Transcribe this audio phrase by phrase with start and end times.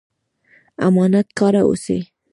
[0.87, 2.01] امانت کاره اوسئ